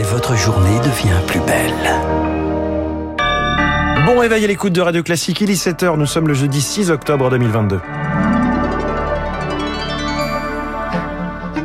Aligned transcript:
et 0.00 0.02
votre 0.02 0.34
journée 0.34 0.78
devient 0.78 1.20
plus 1.26 1.40
belle. 1.40 1.74
Bon 4.06 4.18
réveil 4.18 4.44
à 4.44 4.46
l'écoute 4.46 4.72
de 4.72 4.80
Radio 4.80 5.02
Classique, 5.02 5.42
il 5.42 5.50
est 5.50 5.62
7h, 5.62 5.98
nous 5.98 6.06
sommes 6.06 6.26
le 6.26 6.32
jeudi 6.32 6.62
6 6.62 6.90
octobre 6.90 7.28
2022. 7.28 7.80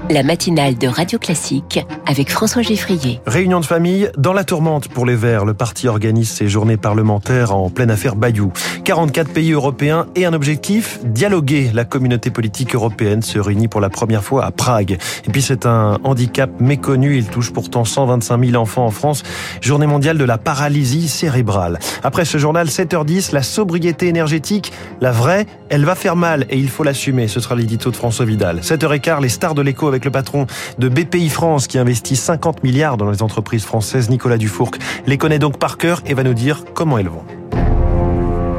La 0.10 0.24
matinale 0.24 0.78
de 0.78 0.88
Radio 0.88 1.18
Classique 1.18 1.80
avec 2.06 2.30
François 2.30 2.62
Geffrier. 2.62 3.22
Réunion 3.26 3.60
de 3.60 3.66
famille 3.66 4.10
dans 4.18 4.34
la 4.34 4.44
tourmente 4.44 4.88
pour 4.88 5.06
les 5.06 5.16
Verts. 5.16 5.46
Le 5.46 5.54
parti 5.54 5.88
organise 5.88 6.30
ses 6.30 6.48
journées 6.48 6.78
parlementaires 6.78 7.56
en 7.56 7.70
pleine 7.70 7.90
affaire 7.90 8.16
Bayou. 8.16 8.52
44 8.84 9.32
pays 9.32 9.52
européens 9.52 10.06
et 10.16 10.26
un 10.26 10.34
objectif, 10.34 11.00
dialoguer. 11.04 11.72
La 11.74 11.86
communauté 11.86 12.30
politique 12.30 12.76
européenne 12.76 13.24
se 13.24 13.40
réunit 13.40 13.68
pour 13.68 13.82
la 13.82 13.90
première 13.90 14.24
fois 14.24 14.46
à 14.46 14.52
Prague. 14.52 14.98
Et 15.28 15.32
puis 15.32 15.42
c'est 15.42 15.66
un 15.66 15.98
handicap 16.04 16.50
méconnu. 16.60 17.18
Il 17.18 17.26
touche 17.28 17.52
pourtant 17.52 17.84
125 17.84 18.46
000 18.46 18.62
enfants 18.62 18.86
en 18.86 18.92
France. 18.92 19.24
Journée 19.62 19.88
mondiale 19.88 20.18
de 20.18 20.26
la 20.26 20.38
paralysie 20.38 21.08
cérébrale. 21.08 21.80
Après 22.04 22.26
ce 22.26 22.38
journal, 22.38 22.68
7h10, 22.68 23.34
la 23.34 23.44
sobriété 23.44 24.08
énergétique, 24.08 24.72
la 25.02 25.12
vraie, 25.12 25.48
elle 25.70 25.86
va 25.86 25.96
faire 25.96 26.16
mal 26.16 26.46
et 26.50 26.58
il 26.58 26.70
faut 26.70 26.84
l'assumer. 26.84 27.28
Ce 27.28 27.40
sera 27.40 27.56
l'édito 27.56 27.90
de 27.90 27.96
François 27.96 28.26
Vidal. 28.26 28.60
7h15, 28.60 29.22
les 29.22 29.30
stars 29.30 29.56
de 29.56 29.62
l'écho 29.62 29.88
avec 29.88 30.05
le 30.06 30.12
patron 30.12 30.48
de 30.80 30.88
BPI 30.88 31.30
France 31.30 31.68
qui 31.68 31.78
investit 31.78 32.16
50 32.16 32.64
milliards 32.64 32.96
dans 32.96 33.10
les 33.10 33.22
entreprises 33.22 33.66
françaises, 33.66 34.10
Nicolas 34.10 34.38
Dufourc. 34.38 34.72
Les 35.06 35.18
connaît 35.18 35.40
donc 35.40 35.58
par 35.58 35.78
cœur 35.78 36.02
et 36.06 36.14
va 36.14 36.24
nous 36.24 36.34
dire 36.34 36.64
comment 36.74 36.98
elles 36.98 37.10
vont. 37.10 37.26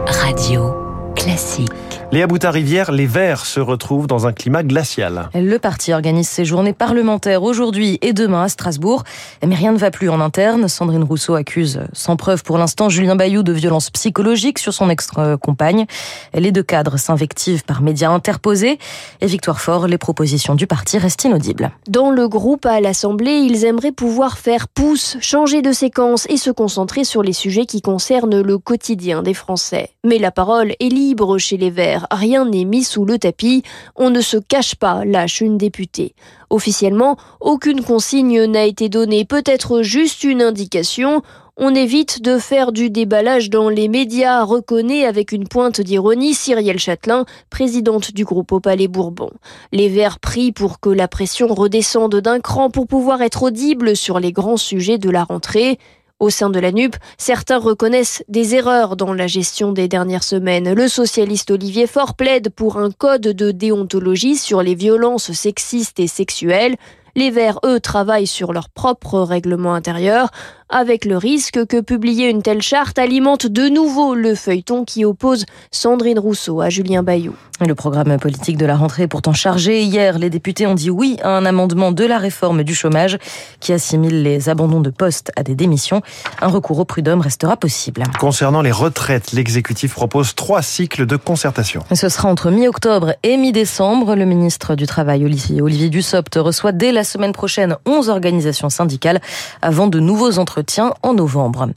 Radio 0.06 0.74
classique. 1.14 1.95
Léa 2.12 2.28
Boutard-Rivière, 2.28 2.92
les 2.92 3.06
Verts 3.06 3.44
se 3.44 3.58
retrouvent 3.58 4.06
dans 4.06 4.28
un 4.28 4.32
climat 4.32 4.62
glacial. 4.62 5.28
Le 5.34 5.58
parti 5.58 5.92
organise 5.92 6.28
ses 6.28 6.44
journées 6.44 6.72
parlementaires 6.72 7.42
aujourd'hui 7.42 7.98
et 8.00 8.12
demain 8.12 8.44
à 8.44 8.48
Strasbourg. 8.48 9.02
Mais 9.44 9.56
rien 9.56 9.72
ne 9.72 9.76
va 9.76 9.90
plus 9.90 10.08
en 10.08 10.20
interne. 10.20 10.68
Sandrine 10.68 11.02
Rousseau 11.02 11.34
accuse, 11.34 11.80
sans 11.92 12.14
preuve 12.14 12.44
pour 12.44 12.58
l'instant, 12.58 12.88
Julien 12.88 13.16
Bayou 13.16 13.42
de 13.42 13.52
violence 13.52 13.90
psychologique 13.90 14.60
sur 14.60 14.72
son 14.72 14.88
ex-compagne. 14.88 15.86
Les 16.32 16.52
deux 16.52 16.62
cadres 16.62 16.96
s'invectivent 16.96 17.64
par 17.64 17.82
médias 17.82 18.10
interposés. 18.10 18.78
Et 19.20 19.26
Victoire 19.26 19.60
Fort, 19.60 19.88
les 19.88 19.98
propositions 19.98 20.54
du 20.54 20.68
parti 20.68 20.98
restent 20.98 21.24
inaudibles. 21.24 21.72
Dans 21.88 22.12
le 22.12 22.28
groupe 22.28 22.66
à 22.66 22.80
l'Assemblée, 22.80 23.38
ils 23.38 23.64
aimeraient 23.64 23.90
pouvoir 23.90 24.38
faire 24.38 24.68
pouce, 24.68 25.16
changer 25.20 25.60
de 25.60 25.72
séquence 25.72 26.26
et 26.30 26.36
se 26.36 26.50
concentrer 26.50 27.02
sur 27.02 27.24
les 27.24 27.32
sujets 27.32 27.66
qui 27.66 27.82
concernent 27.82 28.40
le 28.40 28.58
quotidien 28.58 29.24
des 29.24 29.34
Français. 29.34 29.90
Mais 30.04 30.18
la 30.18 30.30
parole 30.30 30.72
est 30.78 30.88
libre 30.88 31.36
chez 31.38 31.56
les 31.56 31.70
Verts 31.70 31.95
rien 32.10 32.44
n'est 32.44 32.64
mis 32.64 32.84
sous 32.84 33.04
le 33.04 33.18
tapis, 33.18 33.62
on 33.94 34.10
ne 34.10 34.20
se 34.20 34.36
cache 34.36 34.74
pas, 34.74 35.04
lâche 35.04 35.40
une 35.40 35.58
députée. 35.58 36.14
Officiellement, 36.50 37.16
aucune 37.40 37.82
consigne 37.82 38.44
n'a 38.44 38.64
été 38.64 38.88
donnée, 38.88 39.24
peut-être 39.24 39.82
juste 39.82 40.24
une 40.24 40.42
indication. 40.42 41.22
On 41.56 41.74
évite 41.74 42.20
de 42.20 42.36
faire 42.36 42.70
du 42.70 42.90
déballage 42.90 43.48
dans 43.48 43.70
les 43.70 43.88
médias, 43.88 44.44
reconnaît 44.44 45.06
avec 45.06 45.32
une 45.32 45.48
pointe 45.48 45.80
d'ironie 45.80 46.34
Cyrielle 46.34 46.78
Châtelain, 46.78 47.24
présidente 47.48 48.12
du 48.12 48.24
groupe 48.24 48.52
au 48.52 48.60
Palais 48.60 48.88
Bourbon. 48.88 49.30
Les 49.72 49.88
Verts 49.88 50.18
prient 50.18 50.52
pour 50.52 50.80
que 50.80 50.90
la 50.90 51.08
pression 51.08 51.46
redescende 51.48 52.16
d'un 52.16 52.40
cran 52.40 52.68
pour 52.68 52.86
pouvoir 52.86 53.22
être 53.22 53.44
audible 53.44 53.96
sur 53.96 54.20
les 54.20 54.32
grands 54.32 54.58
sujets 54.58 54.98
de 54.98 55.08
la 55.08 55.24
rentrée. 55.24 55.78
Au 56.18 56.30
sein 56.30 56.48
de 56.48 56.58
la 56.58 56.72
NUP, 56.72 56.96
certains 57.18 57.58
reconnaissent 57.58 58.24
des 58.28 58.54
erreurs 58.54 58.96
dans 58.96 59.12
la 59.12 59.26
gestion 59.26 59.72
des 59.72 59.86
dernières 59.86 60.22
semaines. 60.22 60.72
Le 60.72 60.88
socialiste 60.88 61.50
Olivier 61.50 61.86
Faure 61.86 62.14
plaide 62.14 62.48
pour 62.48 62.78
un 62.78 62.90
code 62.90 63.20
de 63.20 63.50
déontologie 63.50 64.36
sur 64.36 64.62
les 64.62 64.74
violences 64.74 65.32
sexistes 65.32 66.00
et 66.00 66.06
sexuelles. 66.06 66.76
Les 67.16 67.30
Verts, 67.30 67.60
eux, 67.66 67.80
travaillent 67.80 68.26
sur 68.26 68.54
leur 68.54 68.70
propre 68.70 69.20
règlement 69.20 69.74
intérieur 69.74 70.30
avec 70.68 71.04
le 71.04 71.16
risque 71.16 71.64
que 71.66 71.80
publier 71.80 72.28
une 72.28 72.42
telle 72.42 72.62
charte 72.62 72.98
alimente 72.98 73.46
de 73.46 73.68
nouveau 73.68 74.14
le 74.14 74.34
feuilleton 74.34 74.84
qui 74.84 75.04
oppose 75.04 75.46
Sandrine 75.70 76.18
Rousseau 76.18 76.60
à 76.60 76.70
Julien 76.70 77.02
Bayou. 77.02 77.34
Le 77.64 77.74
programme 77.74 78.18
politique 78.18 78.58
de 78.58 78.66
la 78.66 78.76
rentrée 78.76 79.04
est 79.04 79.08
pourtant 79.08 79.32
chargé. 79.32 79.82
Hier, 79.82 80.18
les 80.18 80.28
députés 80.28 80.66
ont 80.66 80.74
dit 80.74 80.90
oui 80.90 81.16
à 81.22 81.30
un 81.30 81.46
amendement 81.46 81.90
de 81.90 82.04
la 82.04 82.18
réforme 82.18 82.64
du 82.64 82.74
chômage 82.74 83.16
qui 83.60 83.72
assimile 83.72 84.22
les 84.22 84.50
abandons 84.50 84.80
de 84.80 84.90
postes 84.90 85.32
à 85.36 85.42
des 85.42 85.54
démissions. 85.54 86.02
Un 86.42 86.48
recours 86.48 86.78
au 86.80 86.84
prud'homme 86.84 87.22
restera 87.22 87.56
possible. 87.56 88.02
Concernant 88.18 88.60
les 88.60 88.72
retraites, 88.72 89.32
l'exécutif 89.32 89.94
propose 89.94 90.34
trois 90.34 90.60
cycles 90.60 91.06
de 91.06 91.16
concertation. 91.16 91.82
Ce 91.94 92.10
sera 92.10 92.28
entre 92.28 92.50
mi-octobre 92.50 93.14
et 93.22 93.38
mi-décembre. 93.38 94.16
Le 94.16 94.26
ministre 94.26 94.74
du 94.74 94.86
Travail, 94.86 95.24
Olivier 95.24 95.88
Dussopt, 95.88 96.34
reçoit 96.36 96.72
dès 96.72 96.92
la 96.92 97.04
semaine 97.04 97.32
prochaine 97.32 97.76
11 97.86 98.10
organisations 98.10 98.68
syndicales 98.68 99.20
avant 99.62 99.86
de 99.86 99.98
nouveaux 99.98 100.38
entretiens 100.38 100.55
entretien 100.56 100.94
en 101.02 101.12
novembre. 101.12 101.68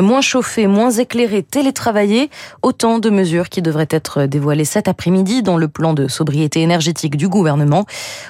Moins 0.00 0.22
chauffé, 0.22 0.66
moins 0.66 0.90
éclairé, 0.90 1.42
télétravaillé, 1.42 2.30
autant 2.62 2.98
de 2.98 3.10
mesures 3.10 3.50
qui 3.50 3.60
devraient 3.60 3.86
être 3.90 4.24
dévoilées 4.24 4.64
cet 4.64 4.88
après-midi 4.88 5.42
dans 5.42 5.58
le 5.58 5.68
plan 5.68 5.92
de 5.92 6.08
sobriété 6.08 6.62
énergétique 6.62 7.18
du 7.18 7.28
gouvernement. 7.28 7.84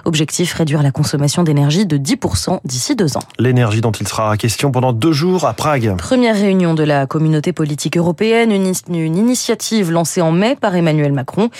Objectif, 0.05 0.53
réduire 0.55 0.83
la 0.83 0.91
consommation 0.91 1.45
d'énergie 1.45 1.87
de 1.87 1.97
10% 1.97 2.59
d'ici 2.65 2.97
deux 2.97 3.17
ans. 3.17 3.23
L'énergie 3.39 3.81
dont 3.81 3.93
il 3.93 4.09
sera 4.09 4.37
question 4.37 4.73
pendant 4.73 4.93
deux 4.93 5.13
jours 5.13 5.47
à 5.47 5.55
Prague. 5.55 5.97
Première 5.97 6.35
réunion 6.35 6.75
de 6.75 6.83
la 6.83 7.07
communauté 7.07 7.53
politique 7.53 7.97
européenne, 7.97 8.51
une, 8.51 8.73
une 8.89 9.17
initiative 9.17 9.93
lancée 9.93 10.23
en 10.23 10.33
mai 10.33 10.57
par 10.61 10.75
Emmanuel 10.75 11.13
Macron. 11.13 11.51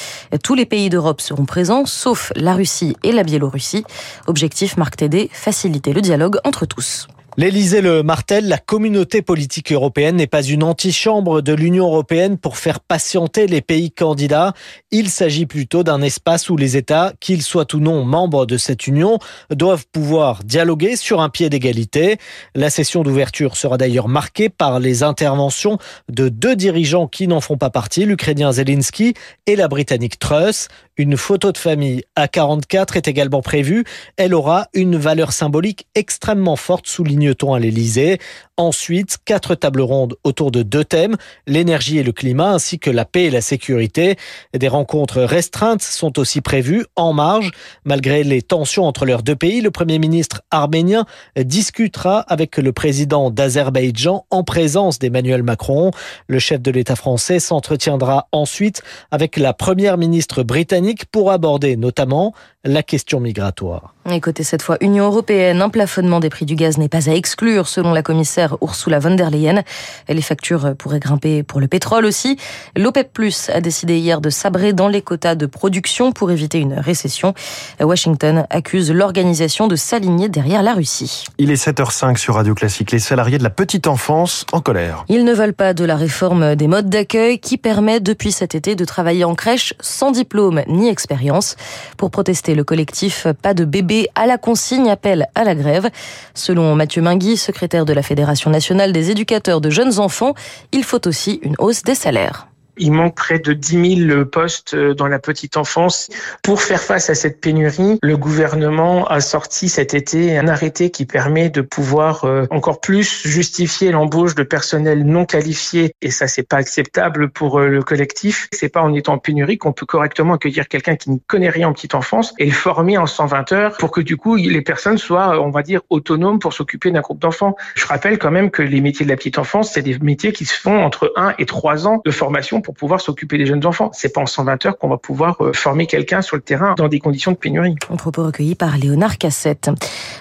Tous 0.43 0.57
les 0.57 0.67
pays 0.67 0.91
d'Europe 0.91 1.21
seront 1.21 1.45
présents, 1.45 1.87
sauf 1.87 2.33
la 2.35 2.55
Russie 2.55 2.97
et 3.05 3.13
la 3.13 3.23
Biélorussie. 3.23 3.85
Objectif, 4.27 4.77
Marc 4.77 4.97
Tédé, 4.97 5.31
faciliter 5.33 5.93
le 5.93 6.01
dialogue 6.01 6.39
entre 6.45 6.67
tous. 6.67 7.07
L'Élysée 7.37 7.81
le 7.81 8.05
martèle, 8.05 8.47
la 8.47 8.59
communauté 8.59 9.21
politique 9.21 9.73
européenne 9.73 10.15
n'est 10.15 10.29
pas 10.29 10.45
une 10.45 10.63
antichambre 10.63 11.43
de 11.43 11.53
l'Union 11.53 11.87
européenne 11.87 12.39
pour 12.39 12.57
faire 12.57 12.79
patienter 12.79 13.49
les 13.49 13.61
pays 13.61 13.91
candidats. 13.91 14.53
Il 14.93 15.11
s'agit 15.11 15.45
plutôt 15.45 15.83
d'un 15.83 16.01
espace 16.01 16.49
où 16.49 16.57
les 16.57 16.77
États, 16.77 17.13
qu'ils 17.19 17.43
soient 17.43 17.75
ou 17.75 17.81
non 17.81 18.05
membres 18.05 18.47
de 18.47 18.57
cette 18.57 18.87
union, 18.87 19.19
doivent 19.51 19.85
pouvoir 19.91 20.45
dialoguer 20.45 20.95
sur 20.95 21.21
un 21.21 21.29
pied 21.29 21.51
d'égalité. 21.51 22.19
La 22.55 22.71
session 22.71 23.03
d'ouverture 23.03 23.57
sera 23.57 23.79
d'ailleurs 23.79 24.07
marquée 24.07 24.49
par 24.49 24.79
les 24.79 25.03
interventions 25.03 25.79
de 26.09 26.29
deux 26.29 26.55
dirigeants 26.55 27.09
qui 27.09 27.27
n'en 27.27 27.41
font 27.41 27.57
pas 27.57 27.71
partie, 27.71 28.05
l'Ukrainien 28.05 28.53
Zelensky 28.53 29.15
et 29.47 29.57
la 29.57 29.67
Britannique 29.67 30.21
Truss. 30.21 30.69
Une 30.97 31.17
photo 31.17 31.51
de 31.51 31.59
famille 31.59 32.05
à 32.15 32.29
44 32.29 32.97
est 32.97 33.09
également 33.09 33.43
prévue. 33.43 33.83
Elle 34.17 34.33
aura 34.33 34.69
une 34.75 34.97
valeur 34.97 35.33
symbolique 35.33 35.89
extrêmement 35.97 36.55
forte, 36.55 36.87
à 37.29 37.59
l'Elysée. 37.59 38.19
Ensuite, 38.57 39.19
quatre 39.25 39.55
tables 39.55 39.81
rondes 39.81 40.15
autour 40.25 40.51
de 40.51 40.63
deux 40.63 40.85
thèmes, 40.85 41.17
l'énergie 41.47 41.99
et 41.99 42.03
le 42.03 42.13
climat, 42.13 42.53
ainsi 42.53 42.79
que 42.79 42.91
la 42.91 43.05
paix 43.05 43.25
et 43.25 43.31
la 43.31 43.41
sécurité. 43.41 44.17
Des 44.57 44.69
rencontres 44.69 45.23
restreintes 45.23 45.83
sont 45.83 46.19
aussi 46.19 46.41
prévues 46.41 46.85
en 46.97 47.13
marge. 47.13 47.51
Malgré 47.85 48.23
les 48.23 48.43
tensions 48.43 48.85
entre 48.85 49.07
leurs 49.07 49.23
deux 49.23 49.37
pays, 49.37 49.61
le 49.61 49.71
Premier 49.71 49.99
ministre 49.99 50.43
arménien 50.51 51.05
discutera 51.37 52.21
avec 52.21 52.57
le 52.59 52.73
président 52.73 53.31
d'Azerbaïdjan 53.31 54.27
en 54.31 54.45
présence 54.45 54.99
d'Emmanuel 54.99 55.43
Macron. 55.43 55.91
Le 56.29 56.39
chef 56.39 56.61
de 56.61 56.71
l'État 56.71 56.97
français 56.97 57.41
s'entretiendra 57.41 58.29
ensuite 58.33 58.83
avec 59.11 59.37
la 59.37 59.53
Première 59.53 59.99
ministre 59.99 60.43
britannique 60.43 61.07
pour 61.07 61.33
aborder 61.33 61.77
notamment 61.77 62.35
la 62.65 62.83
question 62.83 63.21
migratoire. 63.21 63.94
Et 64.11 64.21
côté 64.21 64.45
cette 64.45 64.61
fois 64.61 64.77
Union 64.83 65.07
européenne, 65.07 65.63
un 65.63 65.71
plafonnement 65.71 66.21
des 66.21 66.29
prix 66.29 66.45
du 66.45 66.57
gaz 66.57 66.77
n'est 66.77 66.91
pas 66.91 67.09
à 67.09 67.15
exclure 67.15 67.67
selon 67.69 67.95
la 67.95 68.03
commissaire 68.03 68.59
Ursula 68.61 68.99
von 68.99 69.15
der 69.15 69.31
Leyen. 69.31 69.63
Les 70.09 70.21
factures 70.21 70.75
pourraient 70.77 71.01
grimper 71.01 71.43
pour 71.43 71.59
le 71.59 71.69
pétrole 71.69 72.05
aussi. 72.05 72.37
L'OPEP 72.77 73.15
Plus 73.15 73.49
a 73.49 73.63
décidé 73.63 73.97
hier 73.97 74.21
de 74.21 74.29
sabrer 74.29 74.75
dans 74.75 74.89
les 74.89 75.01
quotas 75.01 75.37
de 75.37 75.47
production 75.47 76.13
pour 76.13 76.31
éviter 76.31 76.59
une 76.59 76.75
récession. 76.75 77.33
Washington 77.81 78.47
accuse 78.51 78.93
l'organisation 78.93 79.69
de 79.69 79.77
s'aligner 79.77 80.29
derrière 80.29 80.63
la 80.63 80.75
Russie. 80.75 81.25
Il 81.39 81.51
est 81.51 81.67
7h05 81.67 82.19
sur 82.19 82.35
Radio 82.35 82.55
Classique. 82.55 82.93
Les 82.93 82.99
salariés 82.99 83.39
de 83.39 83.43
la 83.43 83.51
petite 83.51 83.87
enfance 83.87 84.45
en 84.53 84.61
colère. 84.61 85.07
Ils 85.09 85.25
ne 85.25 85.33
veulent 85.33 85.55
pas 85.55 85.73
de 85.73 85.85
la 85.85 85.97
réforme 85.97 86.57
des 86.57 86.69
modes 86.69 86.91
d'accueil 86.91 87.39
qui 87.39 87.57
permet 87.57 88.01
depuis 88.01 88.33
cet 88.33 88.55
été 88.55 88.77
de 88.77 88.85
travailler 88.85 89.25
en 89.25 89.35
crèche 89.35 89.73
sans 89.81 90.11
diplôme 90.11 90.63
ni 90.69 90.89
expérience. 90.91 91.57
Pour 91.97 92.11
protester 92.11 92.55
le 92.55 92.65
collectif 92.65 93.27
Pas 93.41 93.55
de 93.55 93.65
bébé 93.65 93.94
à 94.15 94.27
la 94.27 94.39
consigne 94.39 94.91
appelle 94.91 95.27
à 95.35 95.45
la 95.45 95.55
grève. 95.55 95.89
Selon 96.35 96.75
Mathieu 96.75 97.03
Mingui, 97.03 97.37
secrétaire 97.37 97.85
de 97.85 97.93
la 97.93 98.03
Fédération 98.03 98.51
nationale 98.51 98.93
des 98.93 99.11
éducateurs 99.11 99.61
de 99.61 99.71
jeunes 99.71 99.99
enfants, 99.99 100.35
il 100.73 100.85
faut 100.85 101.07
aussi 101.07 101.41
une 101.43 101.57
hausse 101.59 101.83
des 101.83 101.95
salaires. 101.95 102.49
Il 102.77 102.93
manque 102.93 103.15
près 103.15 103.39
de 103.39 103.53
10 103.53 104.07
000 104.09 104.25
postes 104.27 104.75
dans 104.75 105.07
la 105.07 105.19
petite 105.19 105.57
enfance. 105.57 106.09
Pour 106.43 106.63
faire 106.63 106.81
face 106.81 107.11
à 107.11 107.15
cette 107.15 107.41
pénurie, 107.41 107.99
le 108.03 108.17
gouvernement 108.17 109.07
a 109.07 109.21
sorti 109.21 109.69
cet 109.69 109.95
été 109.95 110.37
un 110.37 110.49
arrêté 110.49 110.91
qui 110.91 111.07
permet 111.07 111.51
de 111.51 111.61
pouvoir 111.61 112.25
euh, 112.25 112.47
encore 112.51 112.81
plus 112.81 113.27
justifier 113.27 113.91
l'embauche 113.91 114.35
de 114.35 114.43
personnel 114.43 115.05
non 115.05 115.25
qualifié. 115.25 115.95
Et 116.03 116.11
ça, 116.11 116.27
c'est 116.27 116.49
pas 116.49 116.57
acceptable 116.57 117.31
pour 117.31 117.61
euh, 117.61 117.69
le 117.69 117.83
collectif. 117.83 118.49
C'est 118.53 118.69
pas 118.69 118.83
en 118.83 118.93
étant 118.95 119.15
en 119.15 119.19
pénurie 119.19 119.59
qu'on 119.59 119.73
peut 119.73 119.87
correctement 119.87 120.35
accueillir 120.35 120.69
quelqu'un 120.69 120.97
qui 120.97 121.11
ne 121.11 121.19
connaît 121.27 121.51
rien 121.51 121.69
en 121.69 121.73
petite 121.73 121.95
enfance 121.95 122.35
et 122.39 122.47
le 122.47 122.53
former 122.53 122.99
en 122.99 123.07
120 123.07 123.53
heures 123.53 123.77
pour 123.77 123.91
que 123.91 124.01
du 124.01 124.17
coup 124.17 124.37
les 124.37 124.63
personnes 124.63 124.99
soient, 124.99 125.41
on 125.41 125.51
va 125.51 125.63
dire, 125.63 125.83
autonomes 125.91 126.39
pour 126.41 126.53
s'occuper 126.53 126.91
d'un 126.91 127.01
groupe 127.01 127.21
d'enfants. 127.21 127.55
Je 127.75 127.87
rappelle 127.87 128.19
quand 128.19 128.31
même 128.31 128.51
que 128.51 128.63
les 128.63 128.81
métiers 128.81 129.07
de 129.07 129.11
la 129.11 129.17
petite 129.17 129.39
enfance, 129.39 129.73
c'est 129.73 129.83
des 129.83 129.99
métiers 130.01 130.33
qui 130.33 130.45
se 130.45 130.59
font 130.59 130.83
entre 130.83 131.13
1 131.17 131.35
et 131.39 131.47
3 131.47 131.87
ans 131.87 132.03
de 132.05 132.11
formation 132.11 132.61
pour 132.65 132.75
pouvoir 132.75 133.01
s'occuper 133.01 133.39
des 133.39 133.47
jeunes 133.47 133.65
enfants. 133.65 133.91
C'est 133.93 134.13
pas 134.13 134.21
en 134.21 134.27
120 134.27 134.67
heures 134.67 134.79
qu'on 134.79 134.89
va 134.89 134.97
pouvoir 134.97 135.37
euh, 135.41 135.53
former 135.53 135.87
quelqu'un 135.87 136.23
sur 136.23 136.35
le 136.35 136.43
terrain 136.43 136.75
dans 136.77 136.89
des 136.89 136.99
conditions 136.99 137.31
de 137.31 137.37
pénurie. 137.37 137.77
Un 137.93 137.97
propos 137.97 138.25
recueilli 138.25 138.57
par 138.57 138.77
Léonard 138.77 139.19
Cassette. 139.19 139.71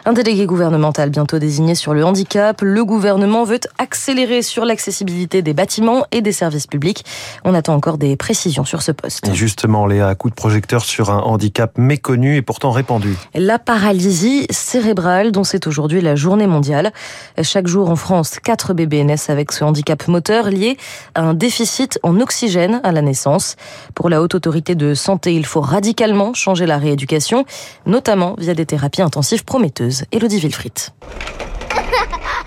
Un 0.05 0.13
délégué 0.13 0.45
gouvernemental 0.45 1.09
bientôt 1.09 1.39
désigné 1.39 1.73
sur 1.73 1.93
le 1.93 2.05
handicap. 2.05 2.61
Le 2.61 2.85
gouvernement 2.85 3.45
veut 3.45 3.59
accélérer 3.79 4.41
sur 4.41 4.65
l'accessibilité 4.65 5.41
des 5.41 5.53
bâtiments 5.53 6.05
et 6.11 6.21
des 6.21 6.33
services 6.33 6.67
publics. 6.67 7.03
On 7.43 7.53
attend 7.55 7.73
encore 7.73 7.97
des 7.97 8.15
précisions 8.15 8.65
sur 8.65 8.81
ce 8.81 8.91
poste. 8.91 9.27
Et 9.27 9.33
justement, 9.33 9.87
Léa, 9.87 10.13
coup 10.15 10.29
de 10.29 10.35
projecteur 10.35 10.83
sur 10.83 11.09
un 11.09 11.19
handicap 11.19 11.77
méconnu 11.77 12.35
et 12.35 12.41
pourtant 12.41 12.71
répandu. 12.71 13.15
La 13.33 13.57
paralysie 13.57 14.45
cérébrale, 14.49 15.31
dont 15.31 15.43
c'est 15.43 15.65
aujourd'hui 15.65 16.01
la 16.01 16.15
journée 16.15 16.47
mondiale. 16.47 16.91
Chaque 17.41 17.67
jour 17.67 17.89
en 17.89 17.95
France, 17.95 18.39
4 18.43 18.73
bébés 18.73 19.03
naissent 19.03 19.29
avec 19.29 19.51
ce 19.53 19.63
handicap 19.63 20.07
moteur 20.07 20.49
lié 20.49 20.77
à 21.15 21.21
un 21.21 21.33
déficit 21.33 21.99
en 22.03 22.19
oxygène 22.19 22.32
à 22.83 22.91
la 22.91 23.01
naissance. 23.01 23.55
Pour 23.95 24.09
la 24.09 24.21
Haute 24.21 24.35
Autorité 24.35 24.75
de 24.75 24.93
Santé, 24.93 25.35
il 25.35 25.45
faut 25.45 25.61
radicalement 25.61 26.33
changer 26.33 26.65
la 26.65 26.77
rééducation, 26.77 27.45
notamment 27.85 28.35
via 28.37 28.53
des 28.53 28.65
thérapies 28.65 29.01
intensives 29.01 29.45
prometteuses. 29.45 30.05
Elodie 30.11 30.39
Wilfried. 30.39 30.73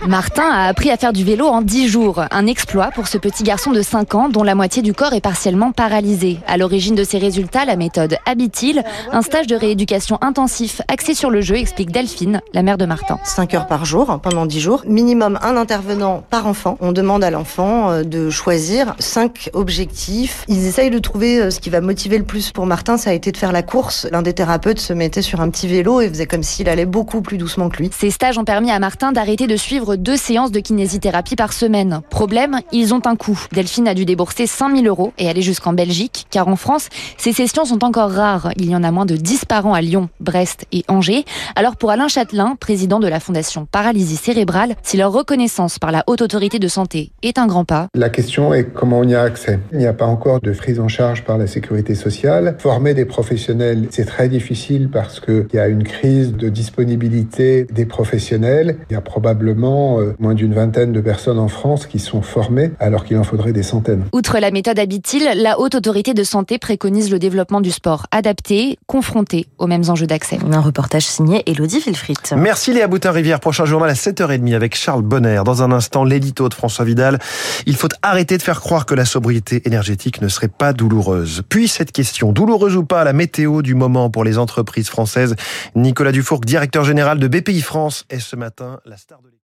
Martin 0.06 0.44
a 0.48 0.68
appris 0.68 0.92
à 0.92 0.96
faire 0.96 1.12
du 1.12 1.24
vélo 1.24 1.46
en 1.46 1.62
10 1.62 1.88
jours. 1.88 2.22
Un 2.30 2.46
exploit 2.46 2.90
pour 2.92 3.08
ce 3.08 3.18
petit 3.18 3.42
garçon 3.42 3.72
de 3.72 3.82
5 3.82 4.14
ans 4.14 4.28
dont 4.28 4.44
la 4.44 4.54
moitié 4.54 4.80
du 4.80 4.94
corps 4.94 5.14
est 5.14 5.20
partiellement 5.20 5.72
paralysé. 5.72 6.38
À 6.46 6.56
l'origine 6.56 6.94
de 6.94 7.02
ces 7.02 7.18
résultats, 7.18 7.64
la 7.64 7.74
méthode 7.74 8.16
Habitil, 8.24 8.84
un 9.10 9.22
stage 9.22 9.48
de 9.48 9.56
rééducation 9.56 10.18
intensif 10.20 10.80
axé 10.86 11.14
sur 11.14 11.28
le 11.28 11.40
jeu, 11.40 11.56
explique 11.56 11.90
Delphine, 11.90 12.40
la 12.54 12.62
mère 12.62 12.78
de 12.78 12.86
Martin. 12.86 13.18
5 13.24 13.54
heures 13.54 13.66
par 13.66 13.84
jour 13.84 14.20
pendant 14.22 14.46
10 14.46 14.60
jours. 14.60 14.82
Minimum 14.86 15.40
un 15.42 15.56
intervenant 15.56 16.22
par 16.30 16.46
enfant. 16.46 16.78
On 16.80 16.92
demande 16.92 17.24
à 17.24 17.30
l'enfant 17.30 17.90
euh, 17.90 18.04
de 18.04 18.30
choisir 18.30 18.94
5 19.00 19.50
objectifs. 19.54 20.44
Ils 20.46 20.66
essayent 20.66 20.90
de 20.90 21.00
trouver 21.00 21.40
euh, 21.40 21.50
ce 21.50 21.58
qui 21.58 21.70
va 21.70 21.80
motiver 21.80 22.18
le 22.18 22.24
plus 22.24 22.52
pour 22.52 22.66
Martin. 22.66 22.96
Ça 22.96 23.10
a 23.10 23.12
été 23.12 23.32
de 23.32 23.36
faire 23.36 23.52
la 23.52 23.62
course. 23.62 24.06
L'un 24.12 24.22
des 24.22 24.34
thérapeutes 24.34 24.80
se 24.80 24.92
mettait 24.92 25.22
sur 25.22 25.40
un 25.40 25.50
petit 25.50 25.66
vélo 25.66 26.00
et 26.00 26.08
faisait 26.08 26.26
comme 26.26 26.44
s'il 26.44 26.68
allait 26.68 26.86
beaucoup 26.86 27.22
plus 27.22 27.38
doucement 27.38 27.68
que 27.68 27.78
lui. 27.78 27.90
Ces 27.92 28.12
stages 28.12 28.38
ont 28.38 28.44
permis 28.44 28.70
à 28.70 28.78
Martin 28.78 29.10
d'arrêter 29.10 29.48
de 29.48 29.56
suivre 29.56 29.95
deux 29.96 30.16
séances 30.16 30.52
de 30.52 30.60
kinésithérapie 30.60 31.36
par 31.36 31.52
semaine. 31.52 32.00
Problème, 32.10 32.60
ils 32.72 32.94
ont 32.94 33.02
un 33.06 33.16
coût. 33.16 33.38
Delphine 33.52 33.88
a 33.88 33.94
dû 33.94 34.04
débourser 34.04 34.46
5000 34.46 34.86
euros 34.86 35.12
et 35.18 35.28
aller 35.28 35.42
jusqu'en 35.42 35.72
Belgique, 35.72 36.26
car 36.30 36.48
en 36.48 36.56
France, 36.56 36.88
ces 37.18 37.32
sessions 37.32 37.64
sont 37.64 37.84
encore 37.84 38.10
rares. 38.10 38.50
Il 38.56 38.70
y 38.70 38.76
en 38.76 38.82
a 38.82 38.90
moins 38.90 39.06
de 39.06 39.16
10 39.16 39.44
par 39.44 39.66
an 39.66 39.74
à 39.74 39.80
Lyon, 39.80 40.08
Brest 40.20 40.66
et 40.72 40.84
Angers. 40.88 41.24
Alors 41.54 41.76
pour 41.76 41.90
Alain 41.90 42.08
Châtelain, 42.08 42.56
président 42.58 43.00
de 43.00 43.08
la 43.08 43.20
Fondation 43.20 43.66
Paralysie 43.66 44.16
Cérébrale, 44.16 44.76
si 44.82 44.96
leur 44.96 45.12
reconnaissance 45.12 45.78
par 45.78 45.92
la 45.92 46.04
Haute 46.06 46.22
Autorité 46.22 46.58
de 46.58 46.68
Santé 46.68 47.10
est 47.22 47.38
un 47.38 47.46
grand 47.46 47.64
pas. 47.64 47.88
La 47.94 48.10
question 48.10 48.54
est 48.54 48.64
comment 48.64 49.00
on 49.00 49.08
y 49.08 49.14
a 49.14 49.22
accès. 49.22 49.58
Il 49.72 49.78
n'y 49.78 49.86
a 49.86 49.92
pas 49.92 50.06
encore 50.06 50.40
de 50.40 50.52
prise 50.52 50.80
en 50.80 50.88
charge 50.88 51.24
par 51.24 51.38
la 51.38 51.46
sécurité 51.46 51.94
sociale. 51.94 52.56
Former 52.58 52.94
des 52.94 53.04
professionnels, 53.04 53.88
c'est 53.90 54.04
très 54.04 54.28
difficile 54.28 54.88
parce 54.92 55.20
qu'il 55.20 55.46
y 55.52 55.58
a 55.58 55.68
une 55.68 55.84
crise 55.84 56.32
de 56.32 56.48
disponibilité 56.48 57.66
des 57.72 57.86
professionnels. 57.86 58.78
Il 58.90 58.94
y 58.94 58.96
a 58.96 59.00
probablement 59.00 59.75
euh, 59.76 60.14
moins 60.18 60.34
d'une 60.34 60.54
vingtaine 60.54 60.92
de 60.92 61.00
personnes 61.00 61.38
en 61.38 61.48
France 61.48 61.86
qui 61.86 61.98
sont 61.98 62.22
formées 62.22 62.72
alors 62.80 63.04
qu'il 63.04 63.16
en 63.18 63.24
faudrait 63.24 63.52
des 63.52 63.62
centaines. 63.62 64.04
Outre 64.12 64.38
la 64.38 64.50
méthode 64.50 64.78
Habitil, 64.78 65.28
la 65.36 65.58
Haute 65.58 65.74
Autorité 65.74 66.14
de 66.14 66.24
Santé 66.24 66.58
préconise 66.58 67.10
le 67.10 67.18
développement 67.18 67.60
du 67.60 67.70
sport 67.70 68.06
adapté, 68.10 68.78
confronté 68.86 69.46
aux 69.58 69.66
mêmes 69.66 69.84
enjeux 69.88 70.06
d'accès. 70.06 70.38
Un 70.50 70.60
reportage 70.60 71.06
signé 71.06 71.42
Elodie 71.46 71.80
Wilfried. 71.80 72.16
Merci 72.36 72.72
Léa 72.72 72.88
Boutin-Rivière. 72.88 73.40
Prochain 73.40 73.64
journal 73.64 73.90
à 73.90 73.94
7h30 73.94 74.54
avec 74.54 74.74
Charles 74.74 75.02
Bonner. 75.02 75.42
Dans 75.44 75.62
un 75.62 75.72
instant, 75.72 76.04
l'édito 76.04 76.48
de 76.48 76.54
François 76.54 76.84
Vidal. 76.84 77.18
Il 77.66 77.76
faut 77.76 77.88
arrêter 78.02 78.38
de 78.38 78.42
faire 78.42 78.60
croire 78.60 78.86
que 78.86 78.94
la 78.94 79.04
sobriété 79.04 79.62
énergétique 79.66 80.20
ne 80.22 80.28
serait 80.28 80.48
pas 80.48 80.72
douloureuse. 80.72 81.42
Puis 81.48 81.68
cette 81.68 81.92
question, 81.92 82.32
douloureuse 82.32 82.76
ou 82.76 82.84
pas, 82.84 83.04
la 83.04 83.12
météo 83.12 83.62
du 83.62 83.74
moment 83.74 84.10
pour 84.10 84.24
les 84.24 84.38
entreprises 84.38 84.88
françaises. 84.88 85.36
Nicolas 85.74 86.12
Dufourc, 86.12 86.40
directeur 86.40 86.84
général 86.84 87.18
de 87.18 87.28
BPI 87.28 87.60
France, 87.60 88.04
est 88.10 88.20
ce 88.20 88.36
matin 88.36 88.80
la 88.84 88.96
star 88.96 89.20
de 89.20 89.35